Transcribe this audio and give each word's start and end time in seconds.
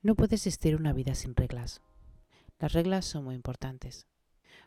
No 0.00 0.14
puede 0.14 0.36
existir 0.36 0.76
una 0.76 0.92
vida 0.92 1.14
sin 1.14 1.34
reglas. 1.34 1.82
Las 2.60 2.72
reglas 2.72 3.04
son 3.04 3.24
muy 3.24 3.34
importantes. 3.34 4.06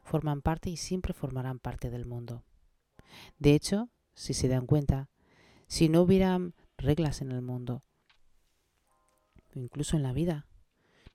Forman 0.03 0.41
parte 0.41 0.69
y 0.69 0.77
siempre 0.77 1.13
formarán 1.13 1.59
parte 1.59 1.89
del 1.89 2.05
mundo. 2.05 2.43
De 3.39 3.55
hecho, 3.55 3.89
si 4.13 4.33
se 4.33 4.49
dan 4.49 4.65
cuenta, 4.65 5.09
si 5.67 5.87
no 5.87 6.01
hubieran 6.01 6.53
reglas 6.77 7.21
en 7.21 7.31
el 7.31 7.41
mundo, 7.41 7.83
incluso 9.53 9.95
en 9.95 10.03
la 10.03 10.11
vida, 10.11 10.47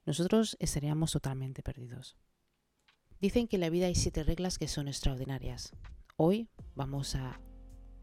nosotros 0.05 0.57
estaríamos 0.59 1.11
totalmente 1.11 1.61
perdidos. 1.61 2.17
Dicen 3.19 3.47
que 3.47 3.57
en 3.57 3.61
la 3.61 3.69
vida 3.69 3.85
hay 3.85 3.95
siete 3.95 4.23
reglas 4.23 4.57
que 4.57 4.67
son 4.67 4.87
extraordinarias. 4.87 5.73
Hoy 6.15 6.49
vamos 6.75 7.15
a 7.15 7.39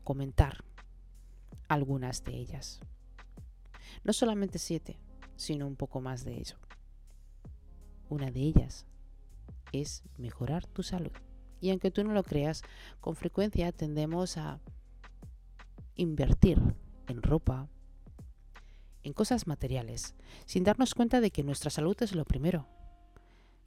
comentar 0.04 0.64
algunas 1.68 2.22
de 2.22 2.36
ellas. 2.36 2.80
No 4.04 4.12
solamente 4.12 4.58
siete, 4.58 5.00
sino 5.36 5.66
un 5.66 5.76
poco 5.76 6.00
más 6.00 6.24
de 6.24 6.36
ello. 6.38 6.56
Una 8.08 8.30
de 8.30 8.40
ellas 8.40 8.86
es 9.72 10.02
mejorar 10.18 10.66
tu 10.66 10.82
salud. 10.82 11.12
Y 11.60 11.70
aunque 11.70 11.90
tú 11.90 12.04
no 12.04 12.12
lo 12.12 12.22
creas, 12.22 12.62
con 13.00 13.16
frecuencia 13.16 13.72
tendemos 13.72 14.36
a 14.36 14.60
invertir 15.96 16.60
en 17.08 17.22
ropa, 17.22 17.68
en 19.02 19.12
cosas 19.12 19.46
materiales, 19.46 20.14
sin 20.46 20.64
darnos 20.64 20.94
cuenta 20.94 21.20
de 21.20 21.30
que 21.30 21.44
nuestra 21.44 21.70
salud 21.70 21.96
es 22.00 22.14
lo 22.14 22.24
primero. 22.24 22.66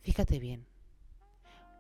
Fíjate 0.02 0.40
bien, 0.40 0.68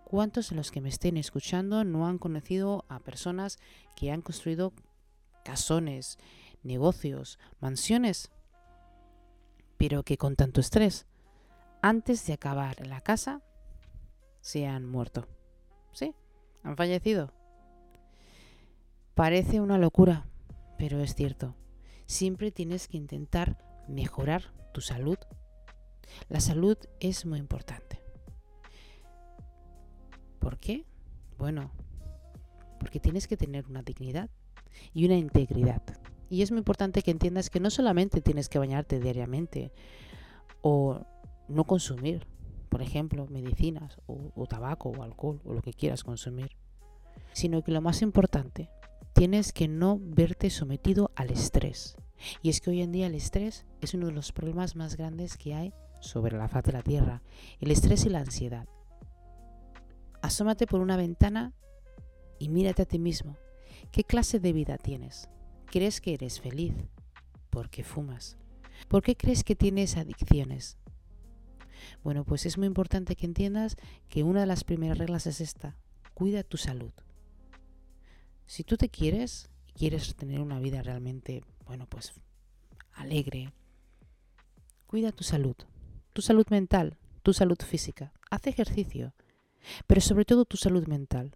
¿cuántos 0.05 0.49
de 0.49 0.55
los 0.55 0.71
que 0.71 0.81
me 0.81 0.89
estén 0.89 1.17
escuchando 1.17 1.83
no 1.83 2.07
han 2.07 2.17
conocido 2.17 2.85
a 2.89 2.99
personas 2.99 3.57
que 3.95 4.11
han 4.11 4.21
construido 4.21 4.73
casones, 5.43 6.17
negocios, 6.63 7.39
mansiones, 7.59 8.31
pero 9.77 10.03
que 10.03 10.17
con 10.17 10.35
tanto 10.35 10.61
estrés, 10.61 11.05
antes 11.81 12.25
de 12.25 12.33
acabar 12.33 12.85
la 12.85 13.01
casa, 13.01 13.41
se 14.41 14.67
han 14.67 14.85
muerto? 14.85 15.27
¿Sí? 15.93 16.13
¿Han 16.63 16.75
fallecido? 16.75 17.33
Parece 19.13 19.61
una 19.61 19.77
locura, 19.77 20.27
pero 20.77 20.99
es 20.99 21.15
cierto. 21.15 21.55
Siempre 22.05 22.51
tienes 22.51 22.87
que 22.87 22.97
intentar 22.97 23.57
mejorar 23.87 24.43
tu 24.73 24.81
salud. 24.81 25.17
La 26.29 26.39
salud 26.39 26.77
es 26.99 27.25
muy 27.25 27.39
importante. 27.39 28.01
¿Por 30.39 30.59
qué? 30.59 30.85
Bueno, 31.37 31.71
porque 32.79 32.99
tienes 32.99 33.27
que 33.27 33.37
tener 33.37 33.65
una 33.67 33.81
dignidad 33.81 34.29
y 34.93 35.05
una 35.05 35.15
integridad. 35.15 35.81
Y 36.29 36.41
es 36.41 36.51
muy 36.51 36.59
importante 36.59 37.01
que 37.01 37.11
entiendas 37.11 37.49
que 37.49 37.59
no 37.59 37.69
solamente 37.69 38.21
tienes 38.21 38.49
que 38.49 38.59
bañarte 38.59 38.99
diariamente 38.99 39.71
o 40.61 41.05
no 41.47 41.63
consumir, 41.63 42.27
por 42.69 42.81
ejemplo, 42.81 43.27
medicinas 43.27 43.97
o, 44.07 44.31
o, 44.35 44.45
tabaco 44.45 44.89
o 44.89 45.03
alcohol 45.03 45.41
o 45.45 45.53
lo 45.53 45.61
que 45.61 45.73
quieras 45.73 46.03
consumir, 46.03 46.51
sino 47.33 47.63
que 47.63 47.71
lo 47.71 47.81
más 47.81 48.01
importante 48.01 48.69
tienes 49.13 49.53
que 49.53 49.67
no 49.67 49.99
verte 50.01 50.49
sometido 50.49 51.11
al 51.15 51.31
estrés. 51.31 51.95
Y 52.41 52.49
es 52.49 52.61
que 52.61 52.71
hoy 52.71 52.81
en 52.81 52.91
día 52.91 53.07
el 53.07 53.15
estrés 53.15 53.65
es 53.81 53.93
uno 53.93 54.07
de 54.07 54.13
los 54.13 54.31
problemas 54.31 54.75
más 54.75 54.97
grandes 54.97 55.37
que 55.37 55.53
hay 55.53 55.73
sobre 56.01 56.37
la 56.37 56.47
faz 56.47 56.63
de 56.65 56.73
la 56.73 56.81
Tierra. 56.81 57.21
El 57.59 57.71
estrés 57.71 58.05
y 58.05 58.09
la 58.09 58.19
ansiedad. 58.19 58.67
Asómate 60.21 60.67
por 60.67 60.81
una 60.81 60.97
ventana 60.97 61.53
y 62.39 62.49
mírate 62.49 62.83
a 62.83 62.85
ti 62.85 62.99
mismo. 62.99 63.37
¿Qué 63.91 64.03
clase 64.03 64.39
de 64.39 64.53
vida 64.53 64.77
tienes? 64.77 65.29
¿Crees 65.69 65.99
que 65.99 66.13
eres 66.13 66.39
feliz? 66.39 66.73
¿Por 67.49 67.69
qué 67.69 67.83
fumas? 67.83 68.37
¿Por 68.87 69.03
qué 69.03 69.17
crees 69.17 69.43
que 69.43 69.55
tienes 69.55 69.97
adicciones? 69.97 70.77
Bueno, 72.03 72.23
pues 72.23 72.45
es 72.45 72.57
muy 72.57 72.67
importante 72.67 73.17
que 73.17 73.25
entiendas 73.25 73.75
que 74.07 74.23
una 74.23 74.41
de 74.41 74.45
las 74.45 74.63
primeras 74.63 74.97
reglas 74.97 75.27
es 75.27 75.41
esta. 75.41 75.75
Cuida 76.13 76.43
tu 76.43 76.55
salud. 76.55 76.91
Si 78.45 78.63
tú 78.63 78.77
te 78.77 78.87
quieres 78.87 79.49
y 79.67 79.73
quieres 79.73 80.15
tener 80.15 80.39
una 80.39 80.59
vida 80.59 80.81
realmente, 80.81 81.43
bueno, 81.65 81.85
pues 81.85 82.13
alegre, 82.93 83.51
cuida 84.85 85.11
tu 85.11 85.25
salud, 85.25 85.55
tu 86.13 86.21
salud 86.21 86.47
mental, 86.49 86.97
tu 87.23 87.33
salud 87.33 87.57
física. 87.57 88.13
Haz 88.31 88.47
ejercicio, 88.47 89.13
pero 89.85 89.99
sobre 89.99 90.23
todo 90.23 90.45
tu 90.45 90.55
salud 90.55 90.87
mental. 90.87 91.35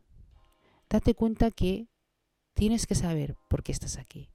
Date 0.90 1.16
cuenta 1.16 1.52
que 1.52 1.91
tienes 2.54 2.88
que 2.88 2.96
saber 2.96 3.36
por 3.48 3.64
qué 3.64 3.72
estás 3.72 3.98
aquí. 3.98 4.30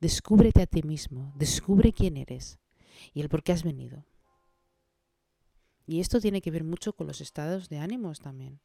Descúbrete 0.00 0.62
a 0.62 0.66
ti 0.66 0.82
mismo, 0.82 1.32
descubre 1.36 1.92
quién 1.92 2.16
eres 2.16 2.58
y 3.12 3.20
el 3.20 3.28
por 3.28 3.42
qué 3.42 3.52
has 3.52 3.64
venido. 3.64 4.04
Y 5.86 6.00
esto 6.00 6.20
tiene 6.20 6.40
que 6.40 6.50
ver 6.50 6.64
mucho 6.64 6.92
con 6.92 7.06
los 7.06 7.20
estados 7.20 7.68
de 7.68 7.78
ánimos 7.78 8.20
también. 8.20 8.60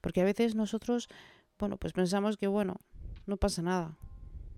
Porque 0.00 0.20
a 0.20 0.24
veces 0.24 0.54
nosotros 0.54 1.08
bueno, 1.62 1.76
pues 1.76 1.92
pensamos 1.92 2.36
que, 2.36 2.48
bueno, 2.48 2.80
no 3.24 3.36
pasa 3.36 3.62
nada, 3.62 3.96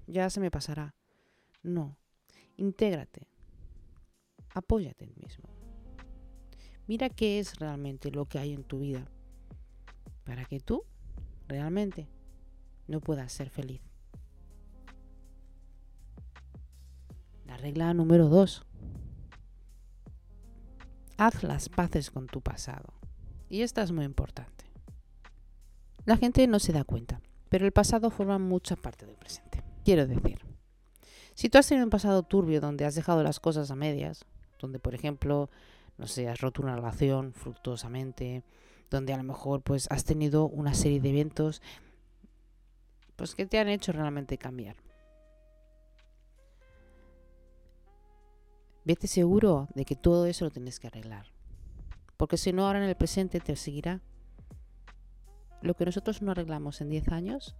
ya 0.06 0.30
se 0.30 0.40
me 0.40 0.50
pasará. 0.50 0.94
No, 1.62 1.98
intégrate, 2.56 3.28
apóyate 4.54 5.04
en 5.04 5.12
mismo. 5.20 5.50
Mira 6.86 7.10
qué 7.10 7.40
es 7.40 7.58
realmente 7.58 8.10
lo 8.10 8.24
que 8.24 8.38
hay 8.38 8.54
en 8.54 8.64
tu 8.64 8.78
vida 8.78 9.06
para 10.24 10.46
que 10.46 10.60
tú 10.60 10.84
realmente 11.46 12.08
no 12.86 13.00
puedas 13.00 13.32
ser 13.32 13.50
feliz. 13.50 13.80
La 17.46 17.56
regla 17.56 17.94
número 17.94 18.28
dos. 18.28 18.64
Haz 21.16 21.42
las 21.42 21.68
paces 21.68 22.10
con 22.10 22.26
tu 22.26 22.40
pasado. 22.40 22.92
Y 23.48 23.62
esta 23.62 23.82
es 23.82 23.92
muy 23.92 24.04
importante. 24.04 24.64
La 26.04 26.16
gente 26.16 26.46
no 26.46 26.58
se 26.58 26.72
da 26.72 26.84
cuenta, 26.84 27.20
pero 27.48 27.64
el 27.64 27.72
pasado 27.72 28.10
forma 28.10 28.38
mucha 28.38 28.76
parte 28.76 29.06
del 29.06 29.16
presente. 29.16 29.62
Quiero 29.84 30.06
decir, 30.06 30.40
si 31.34 31.48
tú 31.48 31.58
has 31.58 31.66
tenido 31.66 31.84
un 31.84 31.90
pasado 31.90 32.22
turbio 32.22 32.60
donde 32.60 32.84
has 32.84 32.94
dejado 32.94 33.22
las 33.22 33.40
cosas 33.40 33.70
a 33.70 33.76
medias, 33.76 34.24
donde 34.58 34.78
por 34.78 34.94
ejemplo, 34.94 35.50
no 35.98 36.06
sé, 36.06 36.28
has 36.28 36.40
roto 36.40 36.62
una 36.62 36.76
relación 36.76 37.32
fructuosamente, 37.32 38.44
donde 38.90 39.12
a 39.12 39.16
lo 39.16 39.24
mejor 39.24 39.62
pues 39.62 39.86
has 39.90 40.04
tenido 40.04 40.46
una 40.46 40.74
serie 40.74 41.00
de 41.00 41.10
eventos 41.10 41.62
pues 43.16 43.34
que 43.34 43.46
te 43.46 43.58
han 43.58 43.68
hecho 43.68 43.92
realmente 43.92 44.38
cambiar. 44.38 44.76
Vete 48.84 49.06
seguro 49.06 49.68
de 49.74 49.84
que 49.84 49.96
todo 49.96 50.26
eso 50.26 50.44
lo 50.44 50.50
tienes 50.50 50.78
que 50.78 50.88
arreglar. 50.88 51.26
Porque 52.16 52.36
si 52.36 52.52
no, 52.52 52.66
ahora 52.66 52.82
en 52.82 52.88
el 52.88 52.96
presente 52.96 53.40
te 53.40 53.56
seguirá 53.56 54.02
lo 55.62 55.74
que 55.74 55.86
nosotros 55.86 56.20
no 56.20 56.32
arreglamos 56.32 56.82
en 56.82 56.90
10 56.90 57.08
años, 57.08 57.56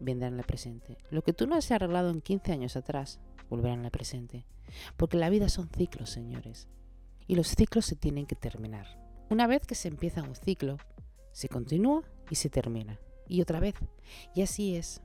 vendrá 0.00 0.26
en 0.28 0.38
el 0.38 0.44
presente. 0.44 0.98
Lo 1.10 1.22
que 1.22 1.32
tú 1.32 1.46
no 1.46 1.54
has 1.54 1.70
arreglado 1.70 2.10
en 2.10 2.20
15 2.20 2.52
años 2.52 2.76
atrás, 2.76 3.20
volverá 3.48 3.74
en 3.74 3.84
el 3.84 3.92
presente. 3.92 4.44
Porque 4.96 5.16
la 5.16 5.30
vida 5.30 5.48
son 5.48 5.68
ciclos, 5.68 6.10
señores. 6.10 6.68
Y 7.28 7.36
los 7.36 7.48
ciclos 7.48 7.86
se 7.86 7.94
tienen 7.94 8.26
que 8.26 8.34
terminar. 8.34 8.86
Una 9.30 9.46
vez 9.46 9.66
que 9.66 9.76
se 9.76 9.88
empieza 9.88 10.22
un 10.22 10.34
ciclo, 10.34 10.78
se 11.32 11.48
continúa 11.48 12.02
y 12.28 12.34
se 12.34 12.50
termina. 12.50 12.98
Y 13.26 13.40
otra 13.40 13.60
vez. 13.60 13.74
Y 14.34 14.42
así 14.42 14.76
es. 14.76 15.02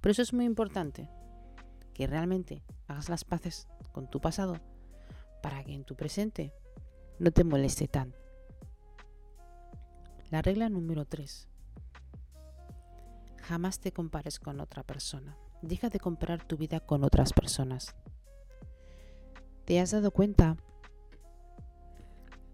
Por 0.00 0.10
eso 0.10 0.22
es 0.22 0.32
muy 0.32 0.44
importante 0.44 1.08
que 1.94 2.06
realmente 2.06 2.64
hagas 2.88 3.08
las 3.08 3.24
paces 3.24 3.68
con 3.92 4.08
tu 4.08 4.20
pasado 4.20 4.60
para 5.42 5.62
que 5.64 5.74
en 5.74 5.84
tu 5.84 5.96
presente 5.96 6.52
no 7.18 7.30
te 7.30 7.44
moleste 7.44 7.88
tanto 7.88 8.22
la 10.32 10.40
regla 10.40 10.70
número 10.70 11.04
3. 11.04 11.46
Jamás 13.42 13.80
te 13.80 13.92
compares 13.92 14.40
con 14.40 14.60
otra 14.60 14.82
persona. 14.82 15.36
Deja 15.60 15.90
de 15.90 16.00
comparar 16.00 16.42
tu 16.42 16.56
vida 16.56 16.80
con 16.80 17.04
otras 17.04 17.34
personas. 17.34 17.94
¿Te 19.66 19.78
has 19.78 19.90
dado 19.90 20.10
cuenta 20.10 20.56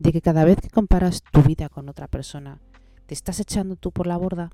de 0.00 0.10
que 0.10 0.20
cada 0.20 0.44
vez 0.44 0.60
que 0.60 0.70
comparas 0.70 1.22
tu 1.22 1.40
vida 1.42 1.68
con 1.68 1.88
otra 1.88 2.08
persona, 2.08 2.60
te 3.08 3.14
estás 3.14 3.40
echando 3.40 3.74
tú 3.74 3.90
por 3.90 4.06
la 4.06 4.18
borda? 4.18 4.50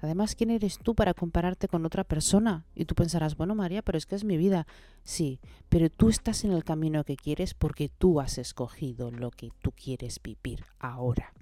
Además, 0.00 0.34
¿quién 0.34 0.50
eres 0.50 0.80
tú 0.80 0.96
para 0.96 1.14
compararte 1.14 1.68
con 1.68 1.86
otra 1.86 2.02
persona? 2.02 2.66
Y 2.74 2.86
tú 2.86 2.96
pensarás, 2.96 3.36
bueno, 3.36 3.54
María, 3.54 3.82
pero 3.82 3.96
es 3.96 4.04
que 4.04 4.16
es 4.16 4.24
mi 4.24 4.36
vida. 4.36 4.66
Sí, 5.04 5.38
pero 5.68 5.88
tú 5.88 6.08
estás 6.08 6.42
en 6.42 6.50
el 6.50 6.64
camino 6.64 7.04
que 7.04 7.14
quieres 7.14 7.54
porque 7.54 7.88
tú 7.88 8.20
has 8.20 8.36
escogido 8.38 9.12
lo 9.12 9.30
que 9.30 9.50
tú 9.62 9.70
quieres 9.70 10.20
vivir 10.20 10.64
ahora. 10.80 11.32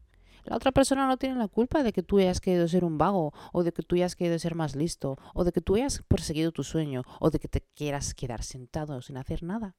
La 0.45 0.57
otra 0.57 0.73
persona 0.73 1.07
no 1.07 1.17
tiene 1.17 1.37
la 1.37 1.49
culpa 1.49 1.83
de 1.83 1.95
que 1.95 2.03
tú 2.03 2.19
hayas 2.19 2.43
querido 2.43 2.69
ser 2.69 2.85
un 2.85 2.99
vago, 2.99 3.33
o 3.55 3.63
de 3.63 3.73
que 3.73 3.83
tú 3.83 3.97
hayas 3.97 4.15
querido 4.15 4.39
ser 4.39 4.55
más 4.55 4.77
listo, 4.77 5.17
o 5.33 5.45
de 5.45 5.53
que 5.53 5.63
tú 5.63 5.77
hayas 5.77 6.03
perseguido 6.07 6.53
tu 6.53 6.65
sueño, 6.65 7.03
o 7.19 7.31
de 7.31 7.39
que 7.39 7.49
te 7.49 7.63
quieras 7.63 8.13
quedar 8.13 8.43
sentado 8.43 9.01
sin 9.01 9.17
hacer 9.17 9.43
nada. 9.43 9.75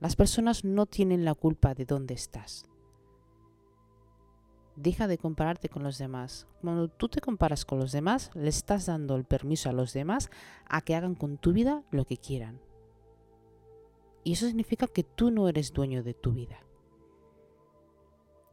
Las 0.00 0.16
personas 0.16 0.64
no 0.64 0.86
tienen 0.86 1.24
la 1.24 1.34
culpa 1.34 1.74
de 1.74 1.84
dónde 1.84 2.14
estás. 2.14 2.64
Deja 4.76 5.08
de 5.08 5.16
compararte 5.16 5.70
con 5.70 5.82
los 5.82 5.96
demás. 5.96 6.46
Cuando 6.60 6.88
tú 6.88 7.08
te 7.08 7.22
comparas 7.22 7.64
con 7.64 7.78
los 7.78 7.92
demás, 7.92 8.30
le 8.34 8.48
estás 8.48 8.86
dando 8.86 9.16
el 9.16 9.24
permiso 9.24 9.70
a 9.70 9.72
los 9.72 9.94
demás 9.94 10.30
a 10.68 10.82
que 10.82 10.94
hagan 10.94 11.14
con 11.14 11.38
tu 11.38 11.52
vida 11.52 11.82
lo 11.90 12.04
que 12.04 12.18
quieran. 12.18 12.60
Y 14.22 14.32
eso 14.32 14.46
significa 14.46 14.86
que 14.86 15.02
tú 15.02 15.30
no 15.30 15.48
eres 15.48 15.72
dueño 15.72 16.02
de 16.02 16.12
tu 16.12 16.32
vida. 16.32 16.58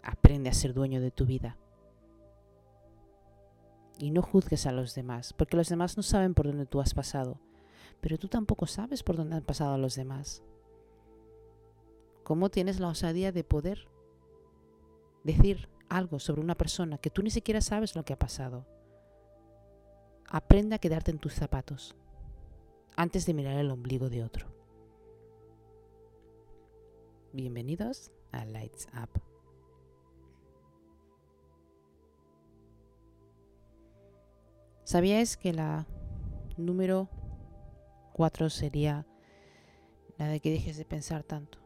Aprende 0.02 0.50
a 0.50 0.54
ser 0.54 0.74
dueño 0.74 1.02
de 1.02 1.12
tu 1.12 1.26
vida. 1.26 1.58
Y 3.98 4.12
no 4.12 4.22
juzgues 4.22 4.66
a 4.66 4.72
los 4.72 4.96
demás, 4.96 5.34
porque 5.34 5.58
los 5.58 5.70
demás 5.70 5.98
no 5.98 6.04
saben 6.04 6.34
por 6.34 6.48
dónde 6.48 6.66
tú 6.66 6.80
has 6.80 6.94
pasado, 6.94 7.40
pero 8.02 8.18
tú 8.18 8.28
tampoco 8.28 8.66
sabes 8.66 9.04
por 9.04 9.18
dónde 9.18 9.36
han 9.36 9.44
pasado 9.44 9.78
los 9.78 9.96
demás. 9.96 10.44
¿Cómo 12.24 12.50
tienes 12.50 12.80
la 12.80 12.88
osadía 12.88 13.32
de 13.32 13.44
poder 13.44 13.88
decir 15.24 15.70
algo 15.90 16.20
sobre 16.20 16.42
una 16.42 16.56
persona 16.56 16.98
que 16.98 17.10
tú 17.10 17.22
ni 17.22 17.30
siquiera 17.30 17.62
sabes 17.62 17.96
lo 17.96 18.04
que 18.04 18.14
ha 18.14 18.20
pasado? 18.20 18.66
Aprende 20.28 20.76
a 20.76 20.80
quedarte 20.80 21.12
en 21.12 21.20
tus 21.20 21.34
zapatos 21.34 21.96
antes 22.96 23.26
de 23.26 23.34
mirar 23.34 23.58
el 23.58 23.72
ombligo 23.72 24.10
de 24.10 24.24
otro. 24.24 24.48
Bienvenidos 27.32 28.12
a 28.32 28.46
Lights 28.46 28.88
Up. 28.94 29.22
¿Sabíais 34.84 35.38
que 35.38 35.54
la 35.54 35.88
número 36.58 37.10
4 38.14 38.50
sería 38.50 39.08
la 40.18 40.28
de 40.28 40.40
que 40.40 40.52
dejes 40.52 40.78
de 40.78 40.86
pensar 40.86 41.24
tanto? 41.24 41.58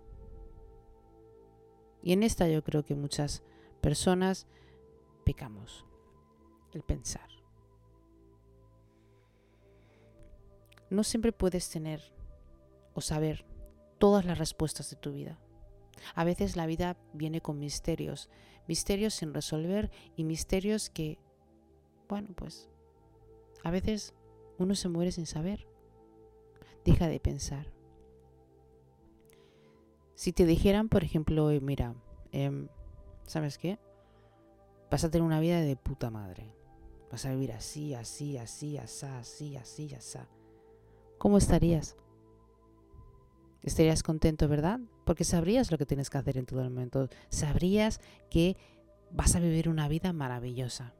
Y 2.01 2.13
en 2.13 2.23
esta 2.23 2.47
yo 2.47 2.63
creo 2.63 2.85
que 2.85 2.95
muchas 2.95 3.43
personas 3.77 4.47
pecamos 5.25 5.85
el 6.73 6.83
pensar. 6.83 7.29
No 10.89 11.03
siempre 11.03 11.31
puedes 11.31 11.69
tener 11.69 12.01
o 12.93 13.01
saber 13.01 13.45
todas 13.97 14.25
las 14.25 14.37
respuestas 14.37 14.89
de 14.89 14.95
tu 14.95 15.11
vida. 15.11 15.39
A 16.15 16.23
veces 16.23 16.55
la 16.55 16.65
vida 16.65 16.97
viene 17.13 17.41
con 17.41 17.59
misterios, 17.59 18.29
misterios 18.67 19.15
sin 19.15 19.33
resolver 19.33 19.91
y 20.15 20.23
misterios 20.23 20.89
que, 20.89 21.19
bueno, 22.07 22.29
pues 22.35 22.69
a 23.63 23.71
veces 23.71 24.13
uno 24.57 24.75
se 24.75 24.89
muere 24.89 25.11
sin 25.11 25.25
saber. 25.25 25.67
Deja 26.85 27.07
de 27.07 27.19
pensar. 27.19 27.73
Si 30.15 30.31
te 30.31 30.45
dijeran, 30.45 30.89
por 30.89 31.03
ejemplo, 31.03 31.49
mira, 31.61 31.95
em, 32.31 32.69
¿sabes 33.27 33.59
qué? 33.59 33.77
Vas 34.89 35.03
a 35.03 35.11
tener 35.11 35.25
una 35.25 35.39
vida 35.39 35.61
de 35.61 35.75
puta 35.75 36.09
madre. 36.09 36.55
Vas 37.11 37.25
a 37.25 37.31
vivir 37.31 37.51
así, 37.51 37.93
así, 37.93 38.37
así, 38.37 38.77
así, 38.77 39.07
así, 39.07 39.55
así, 39.55 39.93
así. 39.93 40.19
¿Cómo 41.19 41.37
estarías? 41.37 41.95
Estarías 43.61 44.01
contento, 44.01 44.47
¿verdad? 44.47 44.79
Porque 45.05 45.23
sabrías 45.23 45.71
lo 45.71 45.77
que 45.77 45.85
tienes 45.85 46.09
que 46.09 46.17
hacer 46.17 46.37
en 46.37 46.45
todo 46.45 46.61
el 46.61 46.69
momento. 46.69 47.09
Sabrías 47.29 48.01
que 48.29 48.57
vas 49.11 49.35
a 49.35 49.39
vivir 49.39 49.69
una 49.69 49.87
vida 49.87 50.13
maravillosa. 50.13 50.93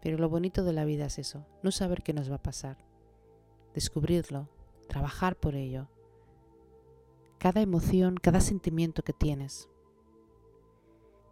Pero 0.00 0.18
lo 0.18 0.28
bonito 0.28 0.64
de 0.64 0.72
la 0.72 0.84
vida 0.84 1.06
es 1.06 1.18
eso, 1.18 1.46
no 1.62 1.70
saber 1.70 2.02
qué 2.02 2.12
nos 2.12 2.30
va 2.30 2.36
a 2.36 2.42
pasar, 2.42 2.76
descubrirlo, 3.72 4.50
trabajar 4.86 5.34
por 5.34 5.54
ello. 5.54 5.88
Cada 7.38 7.62
emoción, 7.62 8.16
cada 8.16 8.40
sentimiento 8.40 9.02
que 9.02 9.14
tienes, 9.14 9.70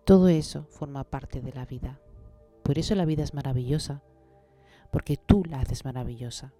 todo 0.04 0.28
eso 0.28 0.64
forma 0.64 1.04
parte 1.04 1.40
de 1.40 1.52
la 1.52 1.64
vida. 1.64 2.00
Por 2.62 2.78
eso 2.78 2.94
la 2.94 3.04
vida 3.04 3.22
es 3.22 3.34
maravillosa, 3.34 4.02
porque 4.90 5.16
tú 5.16 5.44
la 5.44 5.60
haces 5.60 5.84
maravillosa. 5.84 6.52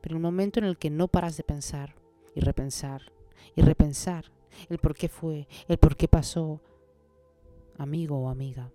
Pero 0.00 0.16
el 0.16 0.22
momento 0.22 0.58
en 0.58 0.66
el 0.66 0.78
que 0.78 0.90
no 0.90 1.08
paras 1.08 1.36
de 1.36 1.44
pensar 1.44 1.94
y 2.34 2.40
repensar 2.40 3.12
y 3.54 3.62
repensar 3.62 4.32
el 4.68 4.78
por 4.78 4.94
qué 4.94 5.08
fue, 5.08 5.46
el 5.68 5.78
por 5.78 5.96
qué 5.96 6.08
pasó, 6.08 6.60
amigo 7.78 8.18
o 8.18 8.28
amiga, 8.28 8.72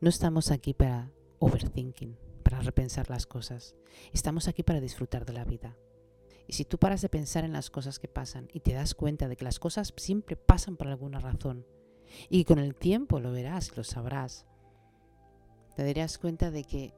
no 0.00 0.08
estamos 0.10 0.50
aquí 0.50 0.74
para 0.74 1.10
overthinking, 1.38 2.18
para 2.42 2.60
repensar 2.60 3.08
las 3.08 3.26
cosas. 3.26 3.74
Estamos 4.12 4.48
aquí 4.48 4.62
para 4.62 4.80
disfrutar 4.80 5.24
de 5.24 5.32
la 5.32 5.44
vida. 5.44 5.76
Y 6.46 6.52
si 6.54 6.64
tú 6.64 6.78
paras 6.78 7.00
de 7.00 7.08
pensar 7.08 7.44
en 7.44 7.52
las 7.52 7.70
cosas 7.70 7.98
que 7.98 8.08
pasan 8.08 8.48
y 8.52 8.60
te 8.60 8.74
das 8.74 8.94
cuenta 8.94 9.28
de 9.28 9.36
que 9.36 9.44
las 9.44 9.58
cosas 9.58 9.94
siempre 9.96 10.36
pasan 10.36 10.76
por 10.76 10.88
alguna 10.88 11.20
razón, 11.20 11.66
y 12.28 12.44
con 12.44 12.58
el 12.58 12.74
tiempo 12.74 13.18
lo 13.18 13.32
verás, 13.32 13.76
lo 13.76 13.84
sabrás, 13.84 14.46
te 15.74 15.84
darías 15.84 16.18
cuenta 16.18 16.50
de 16.50 16.64
que 16.64 16.94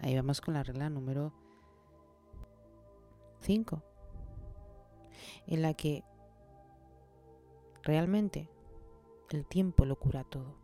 Ahí 0.00 0.14
vamos 0.14 0.40
con 0.40 0.54
la 0.54 0.62
regla 0.62 0.88
número 0.90 1.32
5, 3.40 3.82
en 5.46 5.62
la 5.62 5.74
que 5.74 6.04
realmente 7.82 8.48
el 9.30 9.44
tiempo 9.44 9.84
lo 9.84 9.98
cura 9.98 10.22
todo. 10.22 10.54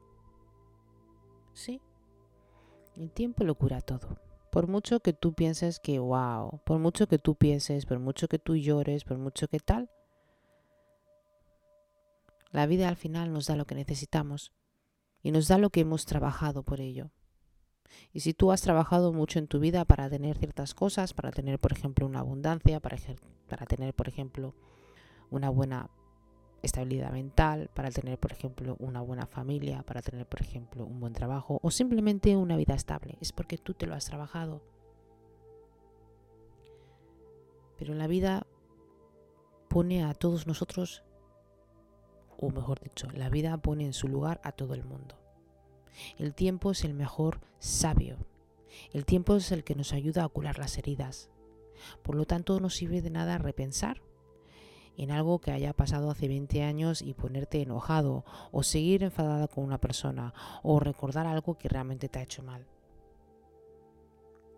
Sí, 1.52 1.80
el 2.94 3.10
tiempo 3.10 3.42
lo 3.42 3.56
cura 3.56 3.80
todo. 3.80 4.18
Por 4.54 4.68
mucho 4.68 5.00
que 5.00 5.12
tú 5.12 5.34
pienses 5.34 5.80
que, 5.80 5.98
wow, 5.98 6.60
por 6.64 6.78
mucho 6.78 7.08
que 7.08 7.18
tú 7.18 7.34
pienses, 7.34 7.86
por 7.86 7.98
mucho 7.98 8.28
que 8.28 8.38
tú 8.38 8.54
llores, 8.54 9.02
por 9.02 9.18
mucho 9.18 9.48
que 9.48 9.58
tal, 9.58 9.90
la 12.52 12.64
vida 12.66 12.88
al 12.88 12.94
final 12.94 13.32
nos 13.32 13.48
da 13.48 13.56
lo 13.56 13.64
que 13.64 13.74
necesitamos 13.74 14.52
y 15.24 15.32
nos 15.32 15.48
da 15.48 15.58
lo 15.58 15.70
que 15.70 15.80
hemos 15.80 16.06
trabajado 16.06 16.62
por 16.62 16.80
ello. 16.80 17.10
Y 18.12 18.20
si 18.20 18.32
tú 18.32 18.52
has 18.52 18.62
trabajado 18.62 19.12
mucho 19.12 19.40
en 19.40 19.48
tu 19.48 19.58
vida 19.58 19.84
para 19.84 20.08
tener 20.08 20.38
ciertas 20.38 20.72
cosas, 20.72 21.14
para 21.14 21.32
tener, 21.32 21.58
por 21.58 21.72
ejemplo, 21.72 22.06
una 22.06 22.20
abundancia, 22.20 22.78
para, 22.78 22.96
para 23.48 23.66
tener, 23.66 23.92
por 23.92 24.06
ejemplo, 24.06 24.54
una 25.32 25.50
buena 25.50 25.90
estabilidad 26.64 27.12
mental, 27.12 27.70
para 27.74 27.90
tener, 27.90 28.18
por 28.18 28.32
ejemplo, 28.32 28.76
una 28.78 29.00
buena 29.00 29.26
familia, 29.26 29.82
para 29.82 30.02
tener, 30.02 30.26
por 30.26 30.40
ejemplo, 30.40 30.84
un 30.84 31.00
buen 31.00 31.12
trabajo 31.12 31.60
o 31.62 31.70
simplemente 31.70 32.36
una 32.36 32.56
vida 32.56 32.74
estable, 32.74 33.16
es 33.20 33.32
porque 33.32 33.58
tú 33.58 33.74
te 33.74 33.86
lo 33.86 33.94
has 33.94 34.06
trabajado. 34.06 34.62
Pero 37.76 37.94
la 37.94 38.06
vida 38.06 38.46
pone 39.68 40.04
a 40.04 40.14
todos 40.14 40.46
nosotros, 40.46 41.02
o 42.38 42.50
mejor 42.50 42.80
dicho, 42.80 43.08
la 43.12 43.28
vida 43.28 43.56
pone 43.58 43.84
en 43.84 43.92
su 43.92 44.08
lugar 44.08 44.40
a 44.44 44.52
todo 44.52 44.74
el 44.74 44.84
mundo. 44.84 45.16
El 46.18 46.34
tiempo 46.34 46.70
es 46.70 46.84
el 46.84 46.94
mejor 46.94 47.40
sabio. 47.58 48.18
El 48.92 49.04
tiempo 49.04 49.36
es 49.36 49.52
el 49.52 49.64
que 49.64 49.74
nos 49.74 49.92
ayuda 49.92 50.24
a 50.24 50.28
curar 50.28 50.58
las 50.58 50.78
heridas. 50.78 51.30
Por 52.02 52.14
lo 52.16 52.24
tanto, 52.24 52.58
no 52.60 52.70
sirve 52.70 53.02
de 53.02 53.10
nada 53.10 53.38
repensar 53.38 54.00
en 54.96 55.10
algo 55.10 55.40
que 55.40 55.50
haya 55.50 55.72
pasado 55.72 56.10
hace 56.10 56.28
20 56.28 56.62
años 56.62 57.02
y 57.02 57.14
ponerte 57.14 57.60
enojado 57.62 58.24
o 58.52 58.62
seguir 58.62 59.02
enfadada 59.02 59.48
con 59.48 59.64
una 59.64 59.78
persona 59.78 60.34
o 60.62 60.78
recordar 60.80 61.26
algo 61.26 61.58
que 61.58 61.68
realmente 61.68 62.08
te 62.08 62.18
ha 62.18 62.22
hecho 62.22 62.42
mal. 62.42 62.66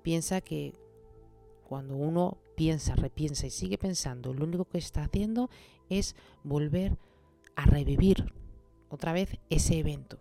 Piensa 0.02 0.40
que 0.40 0.75
cuando 1.69 1.97
uno 1.97 2.38
piensa, 2.55 2.95
repiensa 2.95 3.47
y 3.47 3.50
sigue 3.50 3.78
pensando, 3.78 4.33
lo 4.33 4.45
único 4.45 4.64
que 4.66 4.78
está 4.78 5.05
haciendo 5.05 5.50
es 5.88 6.14
volver 6.45 6.97
a 7.57 7.66
revivir 7.66 8.33
otra 8.88 9.12
vez 9.12 9.38
ese 9.50 9.78
evento. 9.78 10.19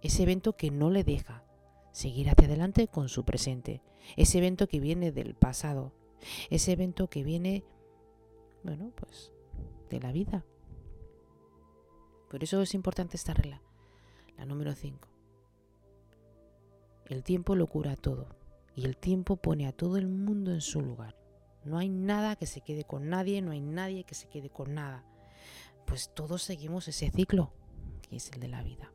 Ese 0.00 0.22
evento 0.22 0.56
que 0.56 0.70
no 0.70 0.90
le 0.90 1.04
deja 1.04 1.44
seguir 1.92 2.30
hacia 2.30 2.46
adelante 2.46 2.86
con 2.86 3.08
su 3.08 3.24
presente, 3.24 3.82
ese 4.16 4.38
evento 4.38 4.68
que 4.68 4.80
viene 4.80 5.10
del 5.12 5.34
pasado, 5.34 5.92
ese 6.50 6.72
evento 6.72 7.08
que 7.08 7.24
viene, 7.24 7.64
bueno, 8.62 8.92
pues 8.96 9.32
de 9.88 10.00
la 10.00 10.12
vida. 10.12 10.44
Por 12.30 12.42
eso 12.42 12.60
es 12.60 12.74
importante 12.74 13.16
esta 13.16 13.34
regla, 13.34 13.62
la 14.36 14.44
número 14.44 14.74
5. 14.74 15.08
El 17.06 17.22
tiempo 17.22 17.54
lo 17.54 17.66
cura 17.66 17.96
todo 17.96 18.28
y 18.74 18.84
el 18.84 18.96
tiempo 18.96 19.36
pone 19.36 19.66
a 19.66 19.72
todo 19.72 19.96
el 19.96 20.08
mundo 20.08 20.52
en 20.52 20.60
su 20.60 20.82
lugar. 20.82 21.16
No 21.64 21.78
hay 21.78 21.88
nada 21.88 22.36
que 22.36 22.46
se 22.46 22.60
quede 22.60 22.84
con 22.84 23.08
nadie, 23.08 23.42
no 23.42 23.50
hay 23.50 23.60
nadie 23.60 24.04
que 24.04 24.14
se 24.14 24.28
quede 24.28 24.50
con 24.50 24.74
nada. 24.74 25.04
Pues 25.86 26.12
todos 26.14 26.42
seguimos 26.42 26.86
ese 26.86 27.10
ciclo, 27.10 27.52
que 28.02 28.16
es 28.16 28.30
el 28.32 28.40
de 28.40 28.48
la 28.48 28.62
vida. 28.62 28.92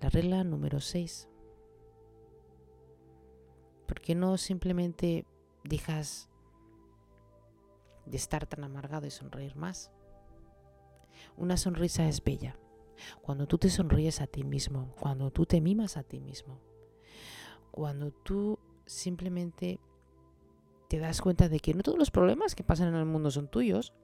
La 0.00 0.10
regla 0.10 0.44
número 0.44 0.80
6. 0.80 1.28
¿Por 3.86 4.00
qué 4.00 4.14
no 4.14 4.36
simplemente 4.36 5.24
dejas 5.64 6.28
de 8.06 8.16
estar 8.16 8.46
tan 8.46 8.64
amargado 8.64 9.06
y 9.06 9.10
sonreír 9.10 9.56
más? 9.56 9.90
Una 11.36 11.56
sonrisa 11.56 12.08
es 12.08 12.22
bella. 12.22 12.58
Cuando 13.22 13.46
tú 13.46 13.58
te 13.58 13.70
sonríes 13.70 14.20
a 14.20 14.26
ti 14.26 14.44
mismo, 14.44 14.94
cuando 15.00 15.30
tú 15.30 15.46
te 15.46 15.60
mimas 15.60 15.96
a 15.96 16.02
ti 16.02 16.20
mismo, 16.20 16.60
cuando 17.70 18.12
tú 18.12 18.58
simplemente 18.86 19.80
te 20.88 20.98
das 20.98 21.20
cuenta 21.20 21.48
de 21.48 21.58
que 21.58 21.74
no 21.74 21.82
todos 21.82 21.98
los 21.98 22.10
problemas 22.10 22.54
que 22.54 22.64
pasan 22.64 22.88
en 22.88 22.96
el 22.96 23.06
mundo 23.06 23.30
son 23.30 23.48
tuyos, 23.48 23.94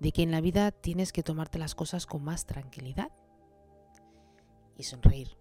de 0.00 0.12
que 0.12 0.22
en 0.22 0.30
la 0.30 0.40
vida 0.40 0.70
tienes 0.70 1.12
que 1.12 1.22
tomarte 1.22 1.58
las 1.58 1.74
cosas 1.74 2.06
con 2.06 2.22
más 2.22 2.44
tranquilidad, 2.46 3.10
y 4.76 4.84
sonreír. 4.84 5.36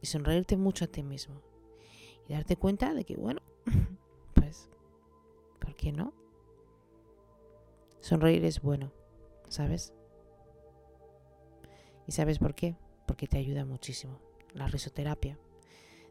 Y 0.00 0.06
sonreírte 0.06 0.56
mucho 0.56 0.84
a 0.84 0.88
ti 0.88 1.02
mismo. 1.02 1.42
Y 2.28 2.34
darte 2.34 2.56
cuenta 2.56 2.94
de 2.94 3.04
que, 3.04 3.16
bueno, 3.16 3.40
pues, 4.34 4.68
¿por 4.68 4.77
qué 5.78 5.92
no? 5.92 6.12
Sonreír 8.00 8.44
es 8.44 8.60
bueno, 8.60 8.92
¿sabes? 9.48 9.94
¿Y 12.06 12.12
sabes 12.12 12.38
por 12.38 12.54
qué? 12.54 12.76
Porque 13.06 13.26
te 13.26 13.38
ayuda 13.38 13.64
muchísimo. 13.64 14.18
La 14.52 14.66
risoterapia 14.66 15.38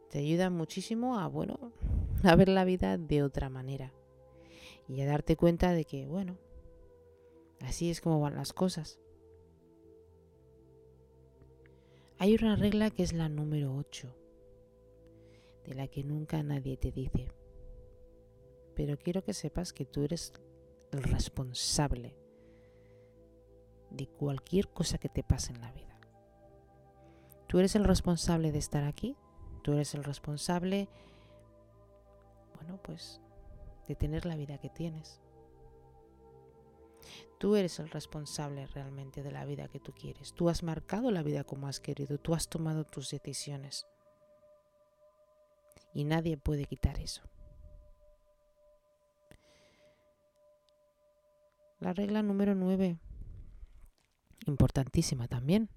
te 0.10 0.20
ayuda 0.20 0.50
muchísimo 0.50 1.20
a, 1.20 1.28
bueno, 1.28 1.72
a 2.24 2.36
ver 2.36 2.50
la 2.50 2.66
vida 2.66 2.98
de 2.98 3.24
otra 3.24 3.50
manera. 3.50 3.94
Y 4.88 5.02
a 5.02 5.06
darte 5.06 5.36
cuenta 5.36 5.74
de 5.74 5.86
que, 5.86 6.06
bueno, 6.06 6.38
así 7.62 7.90
es 7.90 8.00
como 8.00 8.22
van 8.22 8.36
las 8.36 8.54
cosas. 8.54 9.00
Hay 12.20 12.36
una 12.36 12.56
regla 12.56 12.90
que 12.90 13.04
es 13.04 13.14
la 13.14 13.30
número 13.30 13.76
8, 13.76 14.16
de 15.66 15.74
la 15.76 15.88
que 15.88 16.04
nunca 16.04 16.42
nadie 16.42 16.78
te 16.78 16.92
dice. 16.92 17.28
Pero 18.78 19.00
quiero 19.00 19.24
que 19.24 19.34
sepas 19.34 19.74
que 19.74 19.86
tú 19.86 20.04
eres 20.04 20.32
el 20.92 21.02
responsable 21.02 22.16
de 23.90 24.08
cualquier 24.08 24.70
cosa 24.70 25.00
que 25.00 25.10
te 25.10 25.24
pase 25.24 25.52
en 25.52 25.62
la 25.62 25.72
vida. 25.72 26.00
Tú 27.48 27.58
eres 27.58 27.76
el 27.76 27.86
responsable 27.86 28.52
de 28.52 28.60
estar 28.60 28.84
aquí, 28.84 29.18
tú 29.64 29.74
eres 29.74 29.96
el 29.96 30.04
responsable, 30.04 30.90
bueno, 32.54 32.80
pues, 32.84 33.20
de 33.88 33.96
tener 33.96 34.28
la 34.28 34.36
vida 34.36 34.60
que 34.60 34.70
tienes. 34.70 35.22
Tú 37.40 37.56
eres 37.56 37.80
el 37.80 37.90
responsable 37.90 38.68
realmente 38.68 39.24
de 39.24 39.32
la 39.32 39.46
vida 39.46 39.70
que 39.70 39.80
tú 39.80 39.92
quieres. 39.92 40.34
Tú 40.34 40.50
has 40.50 40.62
marcado 40.62 41.10
la 41.10 41.24
vida 41.24 41.44
como 41.44 41.68
has 41.68 41.80
querido, 41.80 42.20
tú 42.20 42.36
has 42.36 42.48
tomado 42.48 42.84
tus 42.84 43.10
decisiones. 43.10 43.88
Y 45.96 46.04
nadie 46.04 46.38
puede 46.38 46.66
quitar 46.66 47.00
eso. 47.00 47.24
La 51.80 51.94
regla 51.94 52.24
número 52.24 52.56
9, 52.56 52.98
importantísima 54.48 55.28
también. 55.28 55.70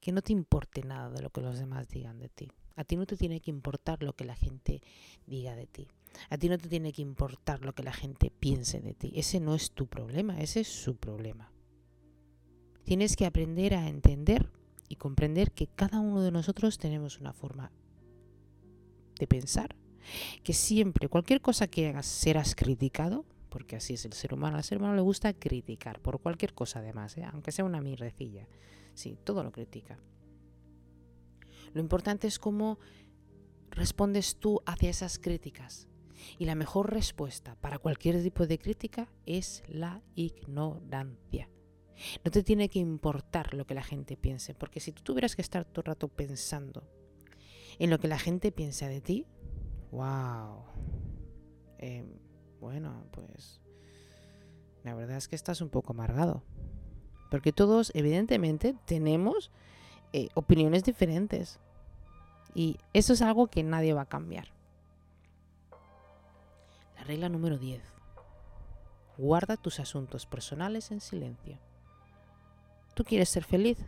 Que 0.00 0.10
no 0.10 0.22
te 0.22 0.32
importe 0.32 0.82
nada 0.82 1.10
de 1.10 1.22
lo 1.22 1.30
que 1.30 1.40
los 1.40 1.58
demás 1.58 1.88
digan 1.88 2.18
de 2.18 2.28
ti. 2.28 2.50
A 2.76 2.84
ti 2.84 2.96
no 2.96 3.06
te 3.06 3.16
tiene 3.16 3.40
que 3.40 3.50
importar 3.50 4.02
lo 4.02 4.14
que 4.14 4.24
la 4.24 4.34
gente 4.34 4.82
diga 5.26 5.54
de 5.54 5.66
ti. 5.68 5.88
A 6.30 6.36
ti 6.36 6.48
no 6.48 6.58
te 6.58 6.68
tiene 6.68 6.92
que 6.92 7.02
importar 7.02 7.64
lo 7.64 7.74
que 7.74 7.84
la 7.84 7.92
gente 7.92 8.30
piense 8.30 8.80
de 8.80 8.94
ti. 8.94 9.12
Ese 9.14 9.38
no 9.38 9.54
es 9.54 9.70
tu 9.70 9.86
problema, 9.86 10.40
ese 10.40 10.60
es 10.60 10.68
su 10.68 10.96
problema. 10.96 11.52
Tienes 12.82 13.14
que 13.14 13.24
aprender 13.24 13.74
a 13.74 13.88
entender 13.88 14.50
y 14.88 14.96
comprender 14.96 15.52
que 15.52 15.68
cada 15.68 16.00
uno 16.00 16.22
de 16.22 16.32
nosotros 16.32 16.78
tenemos 16.78 17.20
una 17.20 17.32
forma 17.32 17.70
de 19.18 19.26
pensar 19.28 19.76
que 20.42 20.52
siempre, 20.52 21.08
cualquier 21.08 21.40
cosa 21.40 21.66
que 21.66 21.88
hagas, 21.88 22.06
serás 22.06 22.54
criticado, 22.54 23.24
porque 23.48 23.76
así 23.76 23.94
es 23.94 24.04
el 24.04 24.12
ser 24.12 24.34
humano. 24.34 24.56
Al 24.56 24.64
ser 24.64 24.78
humano 24.78 24.94
le 24.94 25.00
gusta 25.00 25.32
criticar, 25.32 26.00
por 26.00 26.20
cualquier 26.20 26.54
cosa 26.54 26.80
además, 26.80 27.16
¿eh? 27.16 27.24
aunque 27.32 27.52
sea 27.52 27.64
una 27.64 27.80
mirecilla. 27.80 28.48
Sí, 28.94 29.18
todo 29.22 29.42
lo 29.42 29.52
critica. 29.52 29.98
Lo 31.72 31.80
importante 31.80 32.26
es 32.26 32.38
cómo 32.38 32.78
respondes 33.70 34.36
tú 34.36 34.60
hacia 34.66 34.90
esas 34.90 35.18
críticas. 35.18 35.88
Y 36.38 36.46
la 36.46 36.54
mejor 36.54 36.92
respuesta 36.92 37.56
para 37.56 37.78
cualquier 37.78 38.22
tipo 38.22 38.46
de 38.46 38.58
crítica 38.58 39.08
es 39.26 39.62
la 39.68 40.00
ignorancia. 40.14 41.50
No 42.24 42.30
te 42.30 42.42
tiene 42.42 42.68
que 42.68 42.78
importar 42.78 43.54
lo 43.54 43.66
que 43.66 43.74
la 43.74 43.82
gente 43.82 44.16
piense, 44.16 44.54
porque 44.54 44.80
si 44.80 44.92
tú 44.92 45.02
tuvieras 45.02 45.36
que 45.36 45.42
estar 45.42 45.64
todo 45.64 45.82
el 45.82 45.86
rato 45.86 46.08
pensando 46.08 46.88
en 47.78 47.90
lo 47.90 47.98
que 47.98 48.08
la 48.08 48.18
gente 48.18 48.52
piensa 48.52 48.88
de 48.88 49.00
ti, 49.00 49.26
Wow. 49.94 50.64
Em, 51.78 52.08
bueno, 52.60 53.04
pues 53.12 53.60
la 54.82 54.92
verdad 54.94 55.16
es 55.16 55.28
que 55.28 55.36
estás 55.36 55.60
un 55.60 55.68
poco 55.68 55.92
amargado. 55.92 56.42
Porque 57.30 57.52
todos, 57.52 57.92
evidentemente, 57.94 58.74
tenemos 58.86 59.52
eh, 60.12 60.30
opiniones 60.34 60.82
diferentes. 60.82 61.60
Y 62.56 62.78
eso 62.92 63.12
es 63.12 63.22
algo 63.22 63.46
que 63.46 63.62
nadie 63.62 63.94
va 63.94 64.02
a 64.02 64.08
cambiar. 64.08 64.48
La 66.96 67.04
regla 67.04 67.28
número 67.28 67.56
10. 67.56 67.80
Guarda 69.16 69.56
tus 69.56 69.78
asuntos 69.78 70.26
personales 70.26 70.90
en 70.90 71.00
silencio. 71.00 71.60
¿Tú 72.94 73.04
quieres 73.04 73.28
ser 73.28 73.44
feliz? 73.44 73.78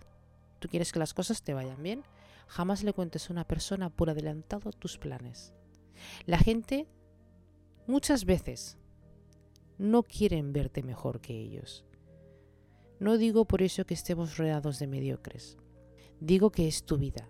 ¿Tú 0.61 0.69
quieres 0.69 0.93
que 0.93 1.01
las 1.01 1.15
cosas 1.15 1.43
te 1.43 1.53
vayan 1.53 1.83
bien? 1.83 2.05
Jamás 2.47 2.85
le 2.85 2.93
cuentes 2.93 3.29
a 3.29 3.33
una 3.33 3.45
persona 3.45 3.91
por 3.91 4.09
adelantado 4.09 4.71
tus 4.71 4.99
planes. 4.99 5.56
La 6.26 6.38
gente 6.38 6.87
muchas 7.87 8.25
veces 8.25 8.79
no 9.79 10.03
quieren 10.03 10.53
verte 10.53 10.83
mejor 10.83 11.21
que 11.21 11.38
ellos. 11.38 11.85
No 12.99 13.19
digo 13.19 13.45
por 13.45 13.62
eso 13.62 13.85
que 13.85 13.95
estemos 13.95 14.37
rodeados 14.38 14.79
de 14.79 14.87
mediocres. 14.87 15.59
Digo 16.21 16.50
que 16.50 16.67
es 16.67 16.85
tu 16.85 16.97
vida. 16.97 17.29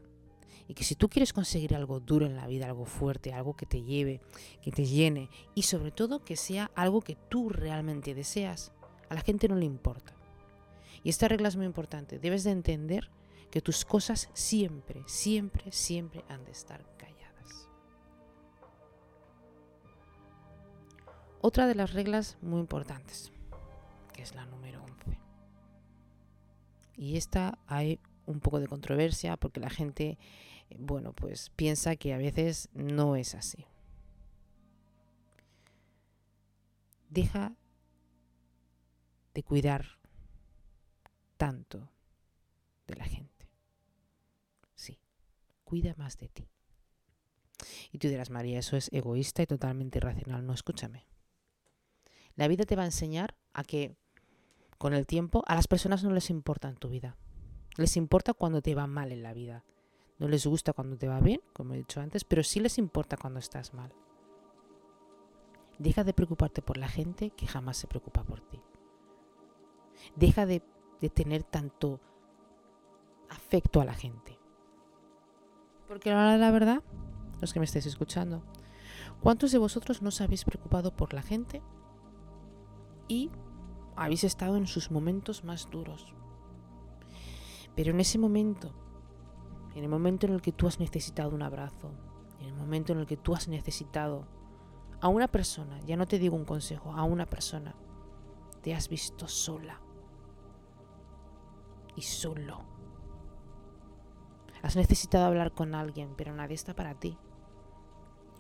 Y 0.69 0.75
que 0.75 0.85
si 0.85 0.95
tú 0.95 1.09
quieres 1.09 1.33
conseguir 1.33 1.75
algo 1.75 2.01
duro 2.01 2.27
en 2.27 2.37
la 2.37 2.47
vida, 2.47 2.67
algo 2.67 2.87
fuerte, 2.87 3.33
algo 3.33 3.57
que 3.57 3.67
te 3.67 3.83
lleve, 3.83 4.21
que 4.63 4.73
te 4.73 4.85
llene 4.85 5.31
y 5.55 5.63
sobre 5.63 5.93
todo 5.93 6.25
que 6.25 6.37
sea 6.37 6.71
algo 6.75 7.03
que 7.03 7.17
tú 7.29 7.49
realmente 7.49 8.15
deseas, 8.15 8.73
a 9.09 9.15
la 9.15 9.21
gente 9.21 9.49
no 9.49 9.57
le 9.57 9.65
importa. 9.65 10.17
Y 11.05 11.09
esta 11.09 11.29
regla 11.29 11.49
es 11.49 11.57
muy 11.57 11.67
importante. 11.67 12.19
Debes 12.19 12.43
de 12.43 12.51
entender 12.51 13.11
que 13.51 13.61
tus 13.61 13.85
cosas 13.85 14.29
siempre, 14.35 15.03
siempre, 15.07 15.71
siempre 15.71 16.25
han 16.29 16.45
de 16.45 16.51
estar 16.51 16.85
Otra 21.49 21.69
de 21.69 21.77
las 21.77 21.93
reglas 21.93 22.39
muy 22.43 22.59
importantes, 22.59 23.31
que 24.13 24.21
es 24.21 24.35
la 24.35 24.47
número 24.47 24.83
11. 24.83 25.17
Y 26.97 27.17
esta 27.17 27.61
hay 27.69 28.01
un 28.27 28.41
poco 28.41 28.59
de 28.59 28.67
controversia 28.67 29.37
porque 29.37 29.61
la 29.61 29.71
gente, 29.71 30.19
eh, 30.71 30.77
bueno, 30.77 31.13
pues 31.13 31.51
piensa 31.51 31.95
que 31.95 32.13
a 32.15 32.19
veces 32.19 32.69
no 32.75 33.15
es 33.15 33.37
así. 33.37 33.65
Deja 37.11 37.55
de 39.33 39.45
cuidar 39.45 39.87
tanto 41.37 41.89
de 42.89 42.97
la 42.97 43.05
gente. 43.05 43.47
Sí, 44.75 44.99
cuida 45.63 45.95
más 45.97 46.19
de 46.19 46.29
ti. 46.29 46.49
Y 47.93 47.99
tú 47.99 48.09
dirás, 48.09 48.31
María, 48.31 48.59
eso 48.59 48.77
es 48.77 48.93
egoísta 48.93 49.43
y 49.43 49.47
totalmente 49.47 49.99
irracional. 49.99 50.45
No, 50.45 50.53
escúchame. 50.53 51.07
La 52.37 52.49
vida 52.49 52.65
te 52.65 52.77
va 52.77 52.83
a 52.83 52.87
enseñar 52.87 53.35
a 53.55 53.65
que 53.65 53.97
con 54.79 54.93
el 54.93 55.07
tiempo 55.07 55.43
a 55.47 55.55
las 55.55 55.67
personas 55.67 56.05
no 56.05 56.11
les 56.11 56.31
importa 56.31 56.69
en 56.69 56.77
tu 56.77 56.89
vida. 56.89 57.17
Les 57.77 57.97
importa 57.97 58.35
cuando 58.35 58.63
te 58.63 58.75
va 58.75 58.87
mal 58.87 59.11
en 59.11 59.23
la 59.23 59.33
vida. 59.33 59.65
No 60.19 60.29
les 60.29 60.47
gusta 60.47 60.73
cuando 60.73 60.97
te 60.97 61.09
va 61.09 61.21
bien, 61.21 61.41
como 61.53 61.75
he 61.75 61.79
dicho 61.79 62.01
antes, 62.01 62.25
pero 62.25 62.43
sí 62.43 62.61
les 62.61 62.79
importa 62.79 63.17
cuando 63.17 63.39
estás 63.39 63.75
mal. 63.75 63.93
Deja 65.79 66.05
de 66.05 66.15
preocuparte 66.15 66.63
por 66.63 66.79
la 66.79 66.89
gente 66.89 67.31
que 67.31 67.47
jamás 67.47 67.77
se 67.77 67.87
preocupa 67.87 68.23
por 68.23 68.41
ti. 68.41 68.61
Deja 70.15 70.47
de, 70.47 70.63
tener 71.15 71.43
tanto 71.43 72.01
afecto 73.29 73.81
a 73.81 73.85
la 73.85 73.95
gente. 73.95 74.39
Porque 75.87 76.11
ahora 76.11 76.37
la 76.39 76.51
verdad, 76.51 76.83
los 77.41 77.53
que 77.53 77.61
me 77.61 77.67
estáis 77.67 77.87
escuchando, 77.87 78.43
¿cuántos 79.21 79.53
de 79.53 79.59
vosotros 79.59 80.03
no 80.03 80.09
os 80.09 80.21
habéis 80.21 80.45
preocupado 80.45 80.97
por 80.97 81.13
la 81.13 81.23
gente 81.23 81.63
y 83.09 83.31
habéis 83.97 84.25
estado 84.25 84.57
en 84.57 84.67
sus 84.67 84.91
momentos 84.91 85.45
más 85.45 85.71
duros. 85.71 86.15
Pero 87.75 87.91
en 87.91 88.01
ese 88.01 88.19
momento, 88.19 88.73
en 89.75 89.85
el 89.85 89.89
momento 89.89 90.27
en 90.27 90.35
el 90.35 90.43
que 90.43 90.53
tú 90.53 90.67
has 90.67 90.79
necesitado 90.79 91.35
un 91.35 91.43
abrazo, 91.43 91.91
en 92.41 92.47
el 92.47 92.55
momento 92.55 92.93
en 92.93 93.01
el 93.01 93.07
que 93.07 93.17
tú 93.17 93.35
has 93.35 93.49
necesitado 93.49 94.27
a 95.01 95.09
una 95.09 95.29
persona, 95.29 95.81
ya 95.81 95.97
no 95.97 96.07
te 96.07 96.19
digo 96.19 96.37
un 96.37 96.45
consejo, 96.45 96.93
a 96.93 97.05
una 97.05 97.27
persona, 97.27 97.75
te 98.63 98.75
has 98.75 98.89
visto 98.89 99.29
sola 99.29 99.81
y 101.95 102.03
solo. 102.03 102.65
Has 104.63 104.77
necesitado 104.77 105.27
hablar 105.27 105.53
con 105.53 105.75
alguien, 105.75 106.15
pero 106.17 106.35
nadie 106.35 106.55
está 106.55 106.75
para 106.75 106.95
ti. 106.95 107.17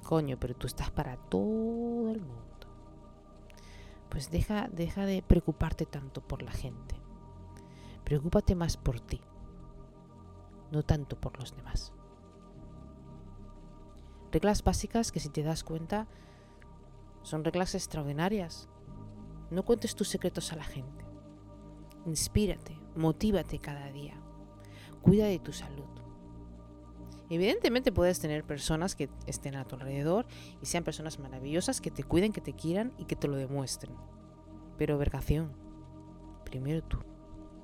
Coño, 0.03 0.39
pero 0.39 0.55
tú 0.55 0.67
estás 0.67 0.91
para 0.91 1.17
todo 1.17 2.11
el 2.11 2.21
mundo 2.21 2.46
pues 4.09 4.31
deja, 4.31 4.69
deja 4.69 5.07
de 5.07 5.23
preocuparte 5.23 5.87
tanto 5.87 6.21
por 6.21 6.43
la 6.43 6.53
gente. 6.53 6.97
Preocúpate 8.05 8.55
más 8.55 8.77
por 8.77 9.01
ti, 9.01 9.21
no 10.71 10.83
tanto 10.83 11.21
por 11.21 11.39
los 11.39 11.57
demás. 11.57 11.93
Reglas 14.33 14.63
básicas 14.63 15.13
que 15.13 15.21
si 15.21 15.29
te 15.29 15.43
das 15.43 15.65
cuenta 15.65 16.07
son 17.23 17.45
reglas 17.45 17.75
extraordinarias. 17.75 18.69
No 19.51 19.65
cuentes 19.65 19.95
tus 19.95 20.09
secretos 20.09 20.53
a 20.53 20.57
la 20.57 20.65
gente. 20.65 21.05
Inspírate, 22.05 22.79
motívate 22.95 23.59
cada 23.59 23.91
día. 23.91 24.15
Cuida 25.03 25.27
de 25.27 25.39
tu 25.39 25.53
salud. 25.53 26.06
Evidentemente 27.29 27.91
puedes 27.91 28.21
tener 28.21 28.45
personas 28.45 28.95
que 28.95 29.09
estén 29.27 29.57
a 29.57 29.65
tu 29.65 29.75
alrededor 29.75 30.27
y 30.63 30.67
sean 30.67 30.85
personas 30.85 31.19
maravillosas, 31.19 31.81
que 31.81 31.91
te 31.91 32.05
cuiden, 32.05 32.33
que 32.33 32.41
te 32.41 32.53
quieran 32.53 32.93
y 32.99 33.05
que 33.07 33.17
te 33.17 33.27
lo 33.27 33.37
demuestren. 33.37 33.97
Pero 34.79 34.99
vergación, 34.99 35.53
primero 36.45 36.83
tú, 36.85 36.99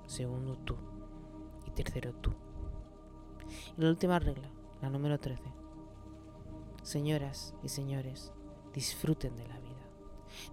segundo 0.07 0.57
tú 0.59 0.77
y 1.67 1.71
tercero 1.71 2.13
tú. 2.15 2.33
Y 3.77 3.83
la 3.83 3.91
última 3.91 4.19
regla, 4.19 4.51
la 4.81 4.91
número 4.91 5.21
13. 5.21 5.43
Señoras 6.83 7.55
y 7.63 7.69
señores, 7.69 8.33
disfruten 8.75 9.37
de 9.37 9.47
la 9.47 9.61
vida. 9.61 9.71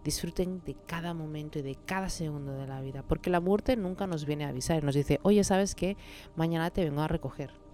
Disfruten 0.03 0.61
de 0.65 0.75
cada 0.85 1.15
momento 1.15 1.57
y 1.57 1.61
de 1.63 1.75
cada 1.75 2.09
segundo 2.09 2.51
de 2.51 2.67
la 2.67 2.81
vida, 2.81 3.01
porque 3.01 3.31
la 3.31 3.39
muerte 3.39 3.75
nunca 3.75 4.05
nos 4.05 4.25
viene 4.25 4.45
a 4.45 4.49
avisar 4.49 4.83
nos 4.83 4.93
dice, 4.93 5.19
oye, 5.23 5.43
¿sabes 5.43 5.73
qué? 5.73 5.97
Mañana 6.35 6.69
te 6.69 6.83
vengo 6.83 7.01
a 7.01 7.07
recoger 7.07 7.68